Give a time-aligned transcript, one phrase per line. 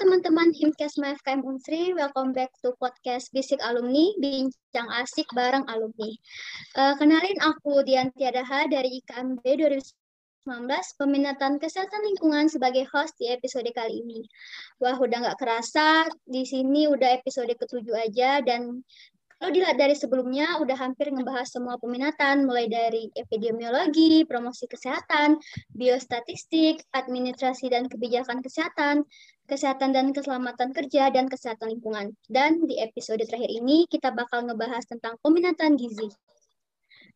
[0.00, 6.08] teman-teman Himkesma FKM Unsri, welcome back to podcast Bisik Alumni, bincang asik bareng alumni.
[6.72, 13.68] Uh, kenalin aku Dianti Adaha dari IKMB 2019, peminatan kesehatan lingkungan sebagai host di episode
[13.76, 14.24] kali ini.
[14.80, 18.80] Wah, udah nggak kerasa, di sini udah episode ketujuh aja, dan
[19.40, 25.40] kalau dilihat dari sebelumnya, udah hampir ngebahas semua peminatan, mulai dari epidemiologi, promosi kesehatan,
[25.72, 29.08] biostatistik, administrasi dan kebijakan kesehatan,
[29.48, 32.12] kesehatan dan keselamatan kerja, dan kesehatan lingkungan.
[32.28, 36.12] Dan di episode terakhir ini, kita bakal ngebahas tentang peminatan gizi.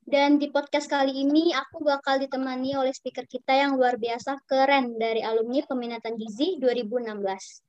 [0.05, 4.97] Dan di podcast kali ini, aku bakal ditemani oleh speaker kita yang luar biasa keren
[4.97, 7.64] dari alumni peminatan gizi 2016.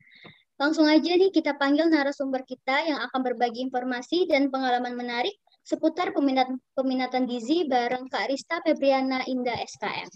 [0.56, 5.36] Langsung aja nih kita panggil narasumber kita yang akan berbagi informasi dan pengalaman menarik
[5.68, 10.08] seputar peminat, peminatan gizi bareng Kak Rista Febriana Indah SKM.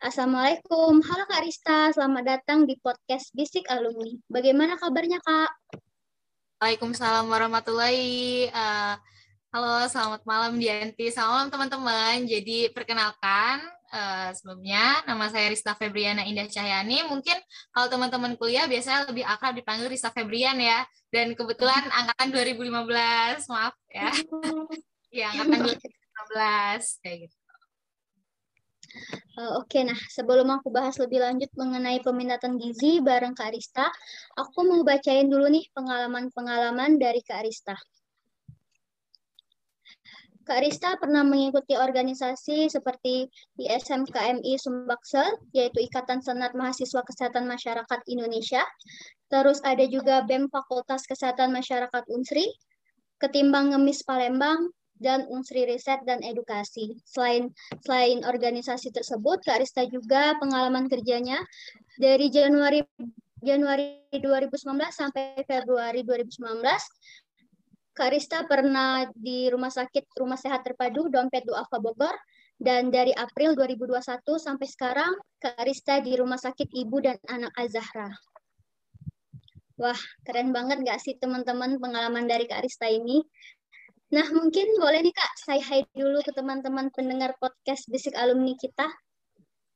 [0.00, 4.16] Assalamualaikum, halo Kak Rista, selamat datang di podcast Bisik Alumni.
[4.24, 5.52] Bagaimana kabarnya Kak?
[6.56, 8.96] Waalaikumsalam warahmatullahi uh,
[9.56, 11.08] Halo, selamat malam Dianti.
[11.08, 12.28] Selamat malam teman-teman.
[12.28, 15.02] Jadi perkenalkan, uh, sebelumnya.
[15.06, 17.06] Nama saya Rista Febriana Indah Cahyani.
[17.06, 17.36] Mungkin
[17.70, 20.82] kalau teman-teman kuliah biasanya lebih akrab dipanggil Rista Febrian ya.
[21.10, 24.10] Dan kebetulan angkatan 2015, maaf ya.
[25.24, 27.36] ya, angkatan 2015 kayak gitu.
[29.36, 33.92] Uh, Oke, okay, nah sebelum aku bahas lebih lanjut mengenai peminatan gizi bareng Kak Arista,
[34.32, 37.76] aku mau bacain dulu nih pengalaman-pengalaman dari Kak Arista.
[40.46, 43.26] Kak Rista pernah mengikuti organisasi seperti
[43.58, 48.62] ISMKMI Sumbaksel, yaitu Ikatan Senat Mahasiswa Kesehatan Masyarakat Indonesia.
[49.26, 52.46] Terus ada juga BEM Fakultas Kesehatan Masyarakat Unsri,
[53.18, 54.70] Ketimbang Ngemis Palembang,
[55.02, 56.94] dan Unsri Riset dan Edukasi.
[57.02, 57.50] Selain
[57.82, 61.42] selain organisasi tersebut, Kak Rista juga pengalaman kerjanya
[61.98, 62.86] dari Januari
[63.42, 64.56] Januari 2019
[64.94, 66.40] sampai Februari 2019
[67.96, 72.12] Kak Rista pernah di Rumah Sakit Rumah Sehat Terpadu Dompet Duafa Bogor
[72.60, 78.12] dan dari April 2021 sampai sekarang Kak Rista di Rumah Sakit Ibu dan Anak Azahra.
[79.80, 79.96] Wah,
[80.28, 83.24] keren banget nggak sih teman-teman pengalaman dari Kak Rista ini?
[84.12, 88.92] Nah, mungkin boleh nih Kak, saya hai dulu ke teman-teman pendengar podcast Bisik Alumni kita.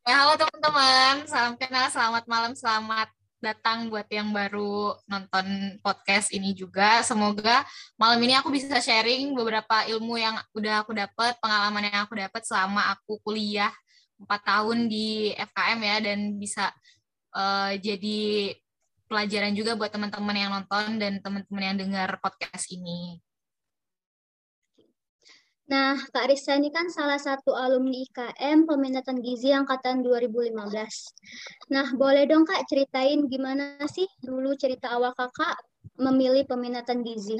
[0.04, 3.08] Ya, halo teman-teman, salam kenal, selamat malam, selamat
[3.40, 7.00] datang buat yang baru nonton podcast ini juga.
[7.00, 7.64] Semoga
[7.96, 12.44] malam ini aku bisa sharing beberapa ilmu yang udah aku dapat, pengalaman yang aku dapat
[12.44, 13.72] selama aku kuliah
[14.20, 16.68] 4 tahun di FKM ya dan bisa
[17.32, 18.52] uh, jadi
[19.08, 23.18] pelajaran juga buat teman-teman yang nonton dan teman-teman yang dengar podcast ini.
[25.70, 30.50] Nah, Kak Risa ini kan salah satu alumni IKM peminatan gizi angkatan 2015.
[31.70, 35.54] Nah, boleh dong Kak ceritain gimana sih dulu cerita awal Kakak
[35.94, 37.38] memilih peminatan gizi?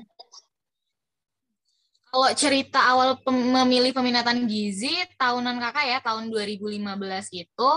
[2.07, 6.87] Kalau cerita awal pem memilih peminatan gizi tahunan Kakak ya, tahun 2015
[7.35, 7.71] itu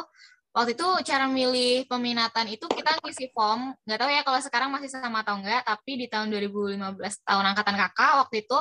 [0.53, 4.85] waktu itu cara milih peminatan itu kita ngisi form nggak tahu ya kalau sekarang masih
[4.85, 8.59] sama atau enggak tapi di tahun 2015 tahun angkatan kakak waktu itu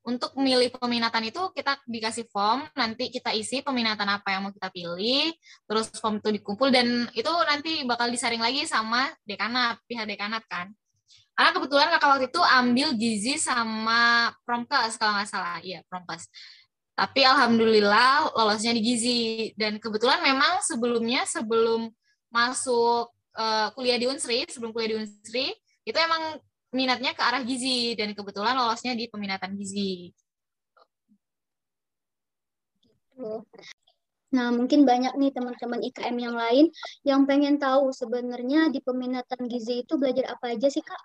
[0.00, 4.72] untuk memilih peminatan itu kita dikasih form, nanti kita isi peminatan apa yang mau kita
[4.72, 5.28] pilih,
[5.68, 10.72] terus form itu dikumpul dan itu nanti bakal disaring lagi sama dekanat, pihak dekanat kan.
[11.36, 16.28] Karena kebetulan kakak waktu itu ambil gizi sama promkes kalau nggak salah, iya promkes.
[16.96, 19.20] Tapi alhamdulillah lolosnya di gizi
[19.56, 21.88] dan kebetulan memang sebelumnya sebelum
[22.28, 25.52] masuk uh, kuliah di Unsri, sebelum kuliah di Unsri
[25.84, 26.36] itu emang
[26.70, 30.14] minatnya ke arah gizi dan kebetulan lolosnya di peminatan gizi.
[34.30, 36.66] Nah, mungkin banyak nih teman-teman IKM yang lain
[37.02, 41.02] yang pengen tahu sebenarnya di peminatan gizi itu belajar apa aja sih, Kak?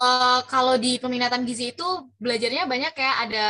[0.00, 1.84] Uh, kalau di peminatan gizi itu
[2.16, 3.48] belajarnya banyak ya, ada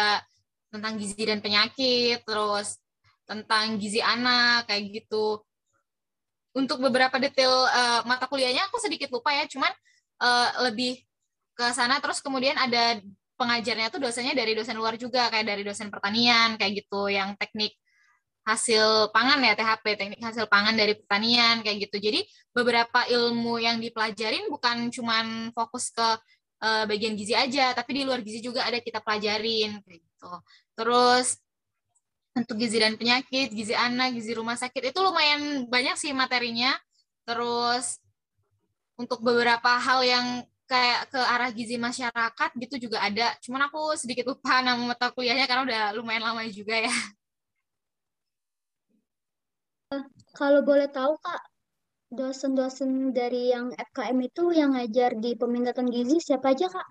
[0.73, 2.81] tentang gizi dan penyakit, terus
[3.29, 5.45] tentang gizi anak, kayak gitu.
[6.51, 9.71] Untuk beberapa detail uh, mata kuliahnya aku sedikit lupa ya, cuman
[10.21, 11.01] uh, lebih
[11.57, 11.99] ke sana.
[11.99, 13.01] Terus kemudian ada
[13.41, 17.73] pengajarnya tuh dosennya dari dosen luar juga kayak dari dosen pertanian kayak gitu yang teknik
[18.45, 21.97] hasil pangan ya THP teknik hasil pangan dari pertanian kayak gitu.
[22.01, 22.21] Jadi
[22.53, 26.09] beberapa ilmu yang dipelajarin bukan cuman fokus ke
[26.61, 30.33] uh, bagian gizi aja tapi di luar gizi juga ada kita pelajarin kayak gitu.
[30.77, 31.41] Terus
[32.37, 36.77] untuk gizi dan penyakit gizi anak gizi rumah sakit itu lumayan banyak sih materinya.
[37.25, 38.01] Terus
[39.01, 40.27] untuk beberapa hal yang
[40.71, 43.35] kayak ke arah gizi masyarakat gitu juga ada.
[43.43, 46.95] Cuman aku sedikit lupa nama mata kuliahnya karena udah lumayan lama juga ya.
[50.39, 51.43] Kalau boleh tahu Kak,
[52.15, 56.87] dosen-dosen dari yang FKM itu yang ngajar di peminatan gizi siapa aja Kak?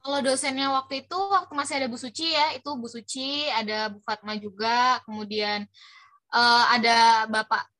[0.00, 4.00] Kalau dosennya waktu itu waktu masih ada Bu Suci ya, itu Bu Suci, ada Bu
[4.00, 5.68] Fatma juga, kemudian
[6.32, 7.75] uh, ada Bapak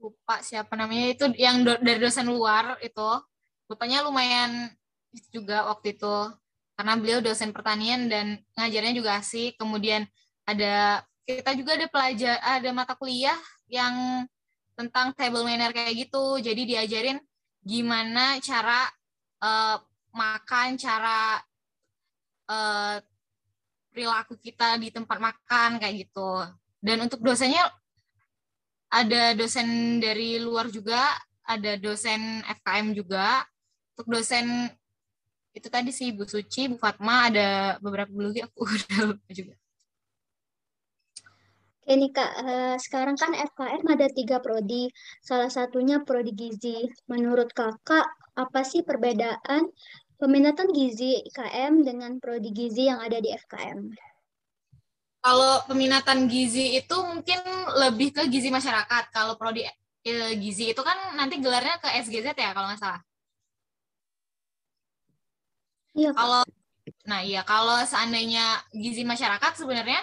[0.00, 3.10] lupa siapa namanya itu yang do, dari dosen luar itu.
[3.68, 4.72] Bapaknya lumayan
[5.30, 6.16] juga waktu itu
[6.74, 9.60] karena beliau dosen pertanian dan ngajarnya juga asik.
[9.60, 10.08] Kemudian
[10.48, 13.36] ada kita juga ada pelajar ada mata kuliah
[13.70, 14.26] yang
[14.74, 16.40] tentang table manner kayak gitu.
[16.40, 17.20] Jadi diajarin
[17.60, 18.88] gimana cara
[19.44, 19.76] uh,
[20.16, 21.38] makan, cara
[22.48, 22.96] uh,
[23.92, 26.48] perilaku kita di tempat makan kayak gitu.
[26.80, 27.68] Dan untuk dosennya
[28.90, 31.14] ada dosen dari luar juga,
[31.46, 33.46] ada dosen FKM juga.
[33.94, 34.66] Untuk dosen
[35.54, 39.54] itu tadi sih Bu Suci, Bu Fatma, ada beberapa lagi aku udah lupa juga.
[41.80, 44.94] Oke nih Kak, uh, sekarang kan FKM ada tiga prodi,
[45.26, 46.86] salah satunya prodi gizi.
[47.10, 48.06] Menurut Kakak,
[48.38, 49.66] apa sih perbedaan
[50.20, 54.09] peminatan gizi IKM dengan prodi gizi yang ada di FKM?
[55.20, 57.40] Kalau peminatan gizi itu mungkin
[57.76, 59.12] lebih ke gizi masyarakat.
[59.12, 59.68] Kalau prodi
[60.04, 63.00] eh, gizi itu kan nanti gelarnya ke SGZ ya kalau nggak salah.
[65.92, 66.10] Iya.
[66.16, 66.42] Kalau
[67.04, 70.00] nah iya kalau seandainya gizi masyarakat sebenarnya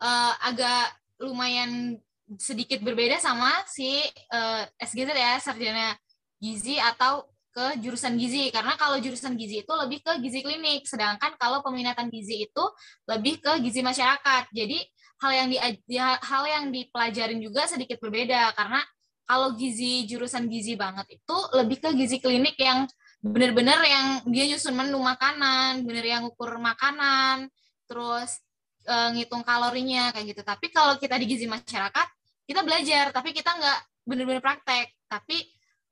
[0.00, 1.98] uh, agak lumayan
[2.38, 4.00] sedikit berbeda sama si
[4.32, 5.98] uh, eh, SGZ ya sarjana
[6.40, 11.36] gizi atau ke jurusan gizi karena kalau jurusan gizi itu lebih ke gizi klinik sedangkan
[11.36, 12.64] kalau peminatan gizi itu
[13.06, 14.78] lebih ke gizi masyarakat jadi
[15.22, 15.56] hal yang di
[16.00, 18.80] hal yang dipelajarin juga sedikit berbeda karena
[19.22, 22.84] kalau gizi jurusan gizi banget itu lebih ke gizi klinik yang
[23.22, 27.46] bener-bener yang dia nyusun menu makanan, bener yang ukur makanan,
[27.86, 28.42] terus
[28.82, 30.42] e, ngitung kalorinya kayak gitu.
[30.42, 32.06] Tapi kalau kita di gizi masyarakat,
[32.50, 34.90] kita belajar, tapi kita nggak bener-bener praktek.
[35.06, 35.38] Tapi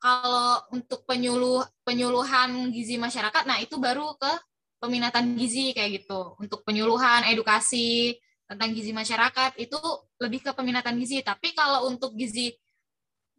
[0.01, 4.33] kalau untuk penyuluh penyuluhan gizi masyarakat, nah itu baru ke
[4.81, 6.35] peminatan gizi kayak gitu.
[6.41, 8.17] Untuk penyuluhan, edukasi
[8.49, 9.79] tentang gizi masyarakat itu
[10.19, 11.21] lebih ke peminatan gizi.
[11.21, 12.51] Tapi kalau untuk gizi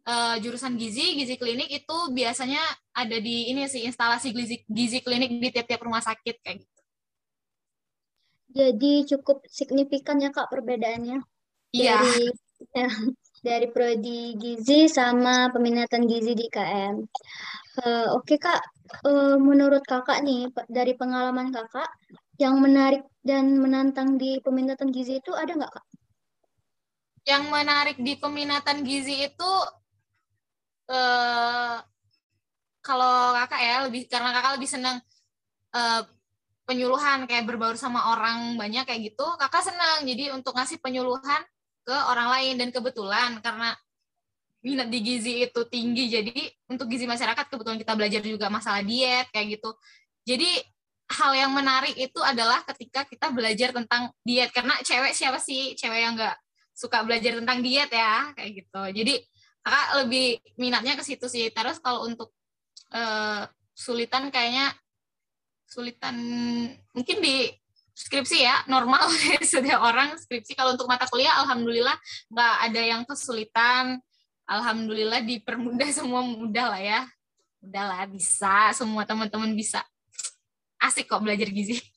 [0.06, 2.62] uh, jurusan gizi, gizi klinik itu biasanya
[2.94, 6.80] ada di ini sih instalasi gizi, gizi klinik di tiap-tiap rumah sakit kayak gitu.
[8.52, 11.24] Jadi cukup signifikan ya Kak perbedaannya
[11.72, 11.98] iya.
[12.70, 12.86] ya,
[13.42, 16.94] dari prodi gizi sama peminatan gizi di KM.
[17.02, 18.62] Uh, eh, Oke okay, Kak,
[19.02, 21.90] uh, menurut Kakak nih dari pengalaman Kakak
[22.38, 25.86] yang menarik dan menantang di peminatan gizi itu ada nggak Kak?
[27.26, 29.52] Yang menarik di peminatan gizi itu
[30.90, 31.76] uh,
[32.82, 34.98] kalau kakak ya lebih karena kakak lebih senang
[35.70, 36.02] uh,
[36.66, 41.42] penyuluhan kayak berbaur sama orang banyak kayak gitu kakak senang jadi untuk ngasih penyuluhan
[41.82, 42.54] ke orang lain.
[42.58, 43.74] Dan kebetulan karena
[44.62, 46.38] minat di gizi itu tinggi jadi
[46.70, 49.74] untuk gizi masyarakat kebetulan kita belajar juga masalah diet kayak gitu.
[50.22, 50.62] Jadi
[51.12, 54.54] hal yang menarik itu adalah ketika kita belajar tentang diet.
[54.54, 55.74] Karena cewek siapa sih?
[55.74, 56.36] Cewek yang nggak
[56.72, 58.82] suka belajar tentang diet ya kayak gitu.
[59.02, 59.14] Jadi
[59.62, 60.26] kakak lebih
[60.58, 61.50] minatnya ke situ sih.
[61.52, 62.32] Terus kalau untuk
[62.94, 63.44] uh,
[63.74, 64.72] sulitan kayaknya
[65.68, 66.16] sulitan
[66.92, 67.48] mungkin di
[67.92, 69.08] skripsi ya normal
[69.52, 70.56] setiap orang skripsi.
[70.56, 71.96] Kalau untuk mata kuliah alhamdulillah
[72.32, 74.00] nggak ada yang kesulitan.
[74.48, 77.00] Alhamdulillah dipermudah semua mudah lah ya.
[77.62, 78.74] Udahlah bisa.
[78.74, 79.84] Semua teman-teman bisa.
[80.82, 81.78] Asik kok belajar gizi.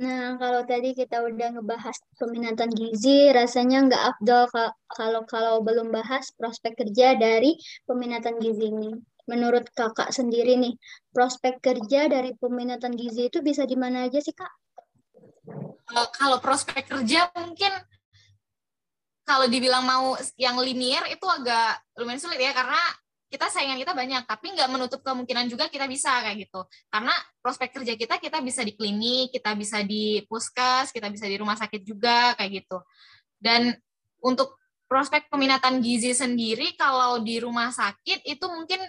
[0.00, 4.48] Nah, kalau tadi kita udah ngebahas peminatan gizi, rasanya nggak afdol
[4.88, 8.96] kalau kalau belum bahas prospek kerja dari peminatan gizi ini.
[9.28, 10.74] Menurut kakak sendiri nih,
[11.10, 14.52] prospek kerja dari peminatan gizi itu bisa di mana aja sih kak?
[15.90, 17.72] Kalau prospek kerja mungkin
[19.26, 22.78] kalau dibilang mau yang linier itu agak lumayan sulit ya karena
[23.30, 26.66] kita saingan kita banyak, tapi nggak menutup kemungkinan juga kita bisa kayak gitu.
[26.90, 31.38] Karena prospek kerja kita, kita bisa di klinik, kita bisa di puskes, kita bisa di
[31.38, 32.82] rumah sakit juga kayak gitu.
[33.38, 33.70] Dan
[34.18, 34.58] untuk
[34.90, 38.82] prospek peminatan gizi sendiri, kalau di rumah sakit itu mungkin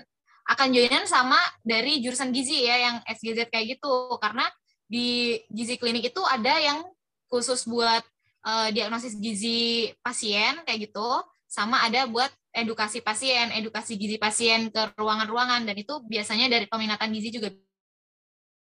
[0.51, 4.19] akan joinan sama dari jurusan gizi ya, yang SGZ kayak gitu.
[4.19, 4.45] Karena
[4.85, 6.83] di gizi klinik itu ada yang
[7.31, 8.03] khusus buat
[8.43, 11.07] uh, diagnosis gizi pasien kayak gitu,
[11.47, 17.11] sama ada buat edukasi pasien, edukasi gizi pasien ke ruangan-ruangan dan itu biasanya dari peminatan
[17.15, 17.51] gizi juga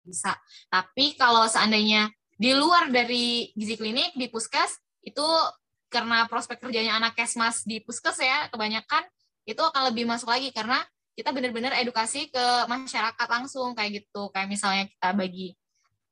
[0.03, 0.35] bisa.
[0.71, 5.23] Tapi kalau seandainya di luar dari gizi klinik di puskes itu
[5.87, 9.07] karena prospek kerjanya anak kesmas di puskes ya kebanyakan
[9.47, 10.83] itu akan lebih masuk lagi karena
[11.15, 15.55] kita benar-benar edukasi ke masyarakat langsung kayak gitu kayak misalnya kita bagi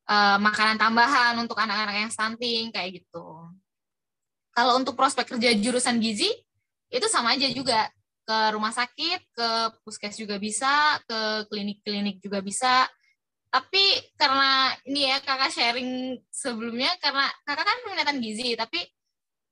[0.08, 3.52] uh, makanan tambahan untuk anak-anak yang stunting kayak gitu.
[4.54, 6.30] Kalau untuk prospek kerja jurusan gizi
[6.94, 7.90] itu sama aja juga
[8.24, 9.50] ke rumah sakit, ke
[9.84, 12.88] puskes juga bisa, ke klinik-klinik juga bisa.
[13.52, 18.80] Tapi karena ini ya kakak sharing sebelumnya karena kakak kan peminatan gizi, tapi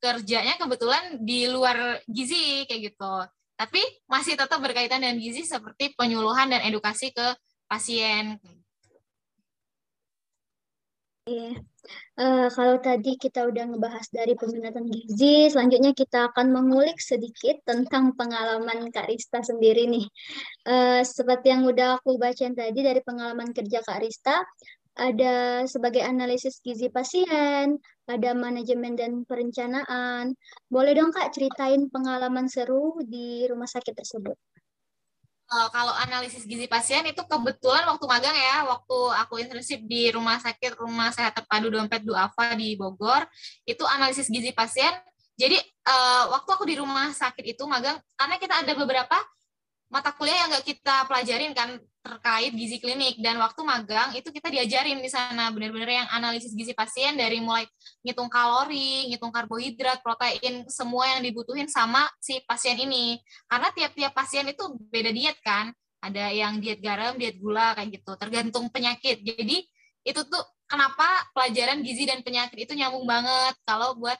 [0.01, 3.13] kerjanya kebetulan di luar gizi kayak gitu.
[3.61, 7.37] Tapi masih tetap berkaitan dengan gizi seperti penyuluhan dan edukasi ke
[7.69, 8.41] pasien.
[11.29, 11.61] Iya.
[12.17, 18.17] Uh, kalau tadi kita udah ngebahas dari peminatan gizi, selanjutnya kita akan mengulik sedikit tentang
[18.17, 20.05] pengalaman Kak Rista sendiri nih.
[20.65, 24.41] Uh, seperti yang udah aku bacain tadi dari pengalaman kerja Kak Rista,
[24.95, 30.35] ada sebagai analisis gizi pasien, ada manajemen dan perencanaan.
[30.67, 34.35] Boleh dong Kak ceritain pengalaman seru di rumah sakit tersebut?
[35.51, 40.39] uh, kalau analisis gizi pasien itu kebetulan waktu magang ya, waktu aku internship di rumah
[40.39, 43.27] sakit Rumah Sehat Terpadu Dompet Duafa di Bogor,
[43.67, 44.91] itu analisis gizi pasien.
[45.35, 45.57] Jadi
[45.87, 49.17] uh, waktu aku di rumah sakit itu magang, karena kita ada beberapa
[49.91, 54.49] mata kuliah yang nggak kita pelajarin kan terkait gizi klinik dan waktu magang itu kita
[54.49, 57.69] diajarin di sana benar-benar yang analisis gizi pasien dari mulai
[58.01, 63.21] ngitung kalori, ngitung karbohidrat, protein, semua yang dibutuhin sama si pasien ini.
[63.45, 65.69] Karena tiap-tiap pasien itu beda diet kan.
[66.01, 69.21] Ada yang diet garam, diet gula kayak gitu, tergantung penyakit.
[69.21, 69.61] Jadi
[70.01, 74.17] itu tuh kenapa pelajaran gizi dan penyakit itu nyambung banget kalau buat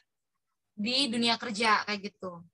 [0.78, 2.46] di dunia kerja kayak gitu.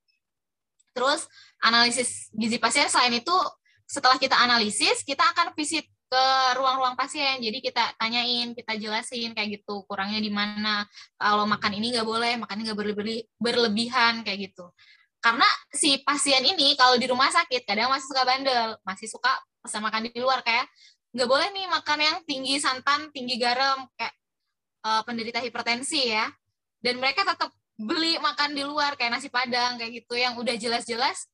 [0.97, 1.29] Terus
[1.61, 3.37] analisis gizi pasien selain itu
[3.85, 6.25] setelah kita analisis kita akan visit ke
[6.57, 7.37] ruang-ruang pasien.
[7.37, 10.87] Jadi kita tanyain, kita jelasin kayak gitu kurangnya di mana.
[11.19, 14.71] Kalau makan ini nggak boleh, makan nggak berlebi berlebihan kayak gitu.
[15.19, 19.83] Karena si pasien ini kalau di rumah sakit kadang masih suka bandel, masih suka pesan
[19.83, 20.65] makan di luar kayak
[21.11, 24.15] nggak boleh nih makan yang tinggi santan, tinggi garam kayak
[24.87, 26.25] uh, penderita hipertensi ya.
[26.79, 31.29] Dan mereka tetap beli makan di luar kayak nasi padang kayak gitu yang udah jelas-jelas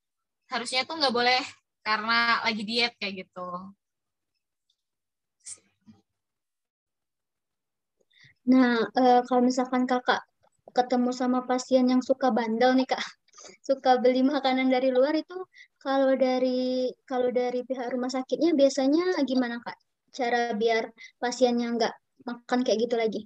[0.52, 1.42] harusnya tuh nggak boleh
[1.84, 3.48] karena lagi diet kayak gitu.
[8.52, 10.20] Nah, e, kalau misalkan kakak
[10.76, 13.00] ketemu sama pasien yang suka bandel nih kak,
[13.68, 15.38] suka beli makanan dari luar itu,
[15.80, 19.78] kalau dari kalau dari pihak rumah sakitnya biasanya gimana kak?
[20.12, 20.92] Cara biar
[21.24, 21.94] pasiennya nggak
[22.28, 23.22] makan kayak gitu lagi?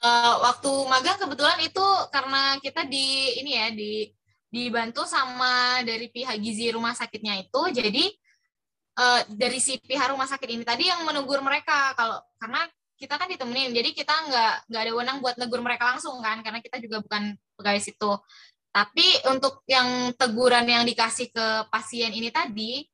[0.00, 3.92] Uh, waktu magang kebetulan itu karena kita di ini ya di
[4.50, 7.62] dibantu sama dari pihak gizi rumah sakitnya itu.
[7.70, 8.04] Jadi
[8.98, 11.94] uh, dari si pihak rumah sakit ini tadi yang menegur mereka.
[11.94, 12.66] Kalau karena
[13.00, 16.60] kita kan ditemenin jadi kita nggak nggak ada wenang buat negur mereka langsung kan karena
[16.60, 18.12] kita juga bukan pegawai situ.
[18.70, 22.86] Tapi untuk yang teguran yang dikasih ke pasien ini tadi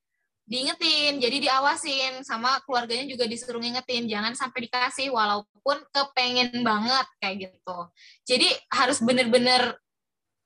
[0.46, 7.36] diingetin, jadi diawasin sama keluarganya juga disuruh ngingetin, jangan sampai dikasih walaupun kepengen banget kayak
[7.50, 7.78] gitu.
[8.22, 9.74] Jadi harus bener-bener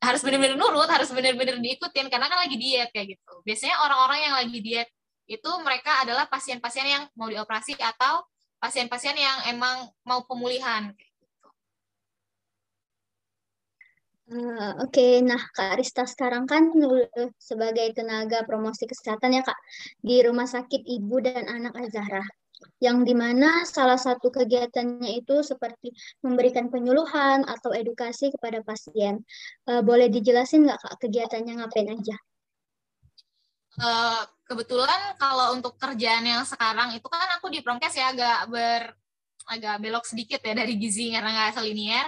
[0.00, 3.34] harus bener-bener nurut, harus bener-bener diikutin karena kan lagi diet kayak gitu.
[3.44, 4.88] Biasanya orang-orang yang lagi diet
[5.28, 8.24] itu mereka adalah pasien-pasien yang mau dioperasi atau
[8.56, 10.96] pasien-pasien yang emang mau pemulihan.
[14.30, 15.12] Uh, Oke, okay.
[15.26, 16.70] nah Kak Rista sekarang kan
[17.34, 19.58] sebagai tenaga promosi kesehatan ya Kak
[20.06, 22.22] di Rumah Sakit Ibu dan Anak Azahra,
[22.78, 25.90] yang di mana salah satu kegiatannya itu seperti
[26.22, 29.18] memberikan penyuluhan atau edukasi kepada pasien.
[29.66, 32.16] Uh, boleh dijelasin nggak Kak kegiatannya ngapain aja?
[33.82, 38.94] Uh, kebetulan kalau untuk kerjaan yang sekarang itu kan aku di Promkes ya agak ber
[39.50, 42.06] agak belok sedikit ya dari gizi karena nggak selinier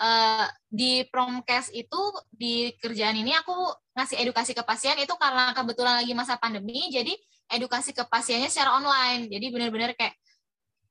[0.00, 2.00] uh, di promkes itu
[2.32, 3.52] di kerjaan ini aku
[3.96, 7.12] ngasih edukasi ke pasien itu karena kebetulan lagi masa pandemi jadi
[7.52, 9.30] edukasi ke pasiennya secara online.
[9.30, 10.14] Jadi benar-benar kayak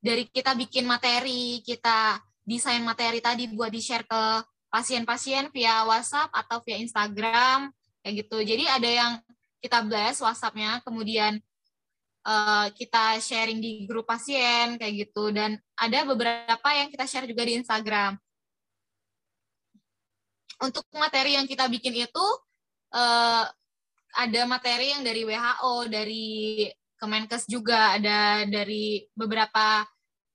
[0.01, 4.23] dari kita bikin materi kita desain materi tadi buat di share ke
[4.69, 7.71] pasien-pasien via WhatsApp atau via Instagram
[8.01, 8.37] kayak gitu.
[8.43, 9.11] Jadi ada yang
[9.61, 11.41] kita blast WhatsAppnya kemudian
[12.25, 15.33] uh, kita sharing di grup pasien kayak gitu.
[15.33, 18.15] Dan ada beberapa yang kita share juga di Instagram
[20.61, 22.25] untuk materi yang kita bikin itu
[22.95, 23.45] uh,
[24.15, 29.83] ada materi yang dari WHO, dari Kemenkes juga, ada dari beberapa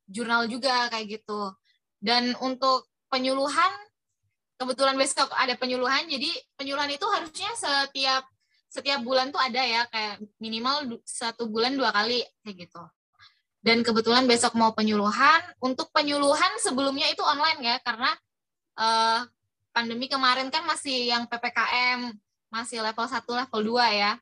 [0.05, 1.57] jurnal juga kayak gitu.
[1.97, 3.73] Dan untuk penyuluhan,
[4.61, 6.29] kebetulan besok ada penyuluhan, jadi
[6.61, 8.29] penyuluhan itu harusnya setiap
[8.71, 12.83] setiap bulan tuh ada ya, kayak minimal satu bulan dua kali kayak gitu.
[13.61, 15.41] Dan kebetulan besok mau penyuluhan.
[15.61, 18.13] Untuk penyuluhan sebelumnya itu online ya, karena
[18.79, 19.21] uh,
[19.71, 22.15] pandemi kemarin kan masih yang PPKM,
[22.51, 24.13] masih level 1, level 2 ya.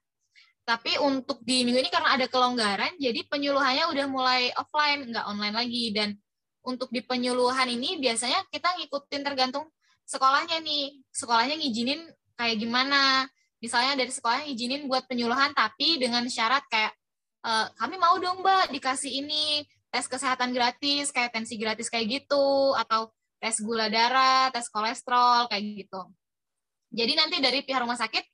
[0.68, 5.56] Tapi untuk di minggu ini karena ada kelonggaran, jadi penyuluhannya udah mulai offline, nggak online
[5.56, 5.84] lagi.
[5.96, 6.12] Dan
[6.60, 9.64] untuk di penyuluhan ini biasanya kita ngikutin tergantung
[10.04, 11.00] sekolahnya nih.
[11.08, 12.04] Sekolahnya ngizinin
[12.36, 13.24] kayak gimana.
[13.58, 16.94] Misalnya dari sekolah izinin buat penyuluhan tapi dengan syarat kayak
[17.42, 22.76] e, kami mau dong Mbak dikasih ini tes kesehatan gratis kayak tensi gratis kayak gitu
[22.78, 26.02] atau tes gula darah, tes kolesterol kayak gitu.
[26.90, 28.24] Jadi nanti dari pihak rumah sakit,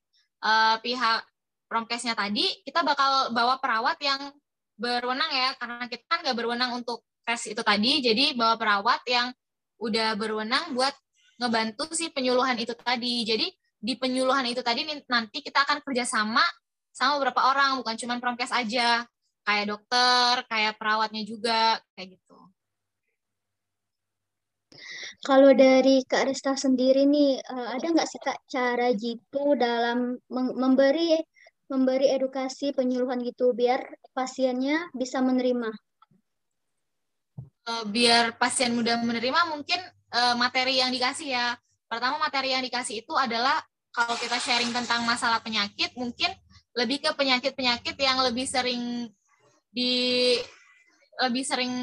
[0.44, 1.20] uh, pihak
[1.68, 4.32] promkesnya tadi, kita bakal bawa perawat yang
[4.74, 9.32] berwenang ya, karena kita kan nggak berwenang untuk tes itu tadi, jadi bawa perawat yang
[9.80, 10.92] udah berwenang buat
[11.40, 13.26] ngebantu si penyuluhan itu tadi.
[13.26, 13.46] Jadi
[13.84, 16.42] di penyuluhan itu tadi nanti kita akan kerjasama
[16.94, 19.02] sama beberapa orang, bukan cuma promkes aja,
[19.42, 22.38] kayak dokter, kayak perawatnya juga, kayak gitu.
[25.24, 31.16] Kalau dari Kak Resta sendiri nih, uh, ada nggak sih Kak cara gitu dalam memberi
[31.64, 33.80] memberi edukasi penyuluhan gitu biar
[34.12, 35.72] pasiennya bisa menerima?
[37.64, 39.80] Uh, biar pasien mudah menerima mungkin
[40.12, 41.56] uh, materi yang dikasih ya.
[41.88, 43.64] Pertama materi yang dikasih itu adalah
[43.94, 46.34] kalau kita sharing tentang masalah penyakit mungkin
[46.74, 49.08] lebih ke penyakit-penyakit yang lebih sering
[49.70, 50.34] di
[51.22, 51.74] lebih sering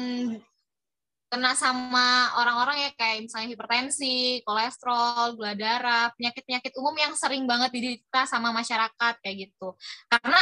[1.32, 7.72] kena sama orang-orang ya kayak misalnya hipertensi, kolesterol, gula darah, penyakit-penyakit umum yang sering banget
[7.72, 9.72] diderita sama masyarakat kayak gitu.
[10.12, 10.36] Karena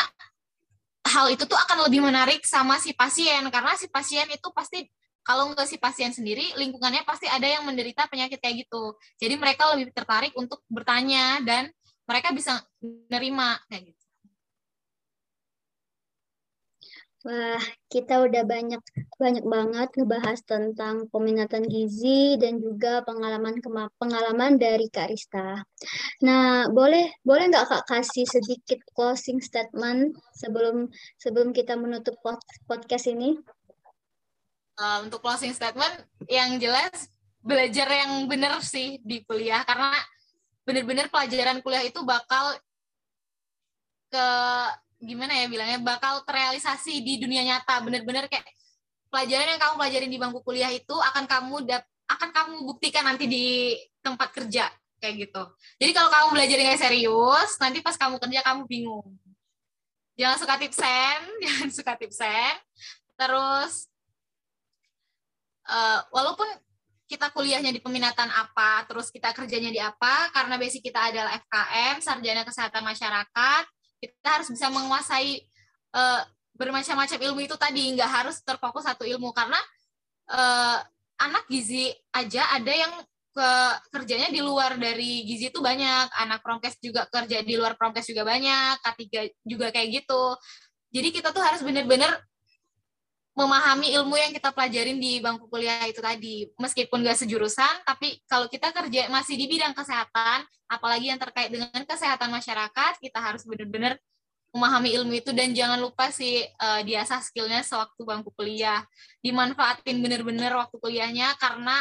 [1.07, 4.85] hal itu tuh akan lebih menarik sama si pasien karena si pasien itu pasti
[5.23, 8.99] kalau nggak si pasien sendiri lingkungannya pasti ada yang menderita penyakit kayak gitu.
[9.23, 11.71] Jadi mereka lebih tertarik untuk bertanya dan
[12.03, 14.00] mereka bisa menerima kayak gitu.
[17.21, 17.61] Wah,
[17.93, 18.81] kita udah banyak
[19.21, 23.61] banyak banget ngebahas tentang peminatan gizi dan juga pengalaman
[24.01, 25.61] pengalaman dari Kak Rista.
[26.25, 30.89] Nah, boleh boleh nggak Kak kasih sedikit closing statement sebelum
[31.21, 32.17] sebelum kita menutup
[32.65, 33.37] podcast ini?
[34.81, 37.13] Uh, untuk closing statement, yang jelas
[37.45, 39.93] belajar yang benar sih di kuliah karena
[40.65, 42.57] benar-benar pelajaran kuliah itu bakal
[44.09, 44.29] ke
[45.01, 47.81] gimana ya bilangnya bakal terrealisasi di dunia nyata.
[47.81, 48.45] Bener-bener kayak
[49.09, 53.25] pelajaran yang kamu pelajarin di bangku kuliah itu akan kamu dap akan kamu buktikan nanti
[53.27, 54.69] di tempat kerja
[55.01, 55.43] kayak gitu.
[55.81, 59.07] Jadi kalau kamu belajar dengan serius nanti pas kamu kerja kamu bingung.
[60.21, 62.55] Jangan suka tipsen jangan suka tipsen
[63.17, 63.89] terus
[65.69, 66.49] uh, walaupun
[67.11, 71.97] kita kuliahnya di peminatan apa terus kita kerjanya di apa karena basic kita adalah FKM
[72.01, 73.65] sarjana kesehatan masyarakat
[74.01, 75.45] kita harus bisa menguasai
[75.93, 76.25] uh,
[76.57, 77.93] bermacam-macam ilmu itu tadi.
[77.93, 79.31] Nggak harus terfokus satu ilmu.
[79.37, 79.61] Karena
[80.33, 80.79] uh,
[81.21, 82.93] anak gizi aja ada yang
[83.31, 83.51] ke
[83.95, 86.11] kerjanya di luar dari gizi itu banyak.
[86.17, 88.81] Anak promkes juga kerja di luar promkes juga banyak.
[88.81, 89.05] K3
[89.45, 90.23] juga kayak gitu.
[90.91, 92.19] Jadi kita tuh harus benar-benar
[93.41, 96.45] memahami ilmu yang kita pelajarin di bangku kuliah itu tadi.
[96.61, 101.73] Meskipun gak sejurusan tapi kalau kita kerja masih di bidang kesehatan apalagi yang terkait dengan
[101.73, 103.97] kesehatan masyarakat kita harus benar-benar
[104.51, 108.85] memahami ilmu itu dan jangan lupa sih uh, diasah skillnya sewaktu bangku kuliah.
[109.25, 111.81] Dimanfaatin benar-benar waktu kuliahnya karena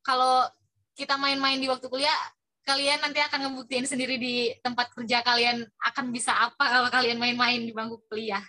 [0.00, 0.48] kalau
[0.96, 2.16] kita main-main di waktu kuliah
[2.62, 7.58] kalian nanti akan ngebuktiin sendiri di tempat kerja kalian akan bisa apa kalau kalian main-main
[7.58, 8.42] di bangku kuliah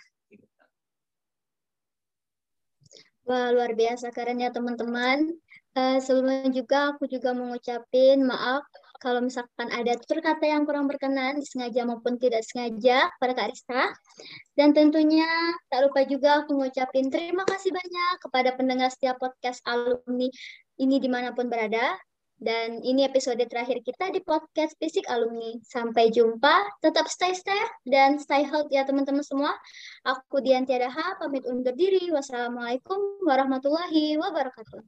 [3.24, 5.32] Wah, luar biasa keren ya teman-teman.
[5.74, 8.62] Uh, sebelumnya juga aku juga mengucapin maaf
[9.04, 13.92] kalau misalkan ada tutur kata yang kurang berkenan, disengaja maupun tidak sengaja pada Kak Rista.
[14.56, 15.28] Dan tentunya
[15.68, 20.28] tak lupa juga aku mengucapin terima kasih banyak kepada pendengar setiap podcast alumni
[20.80, 22.00] ini di mana pun berada.
[22.44, 25.56] Dan ini episode terakhir kita di podcast Fisik Alumni.
[25.64, 29.56] Sampai jumpa, tetap stay safe dan stay healthy ya teman-teman semua.
[30.04, 32.12] Aku Dian Tiadaha, pamit undur diri.
[32.12, 34.84] Wassalamualaikum warahmatullahi wabarakatuh.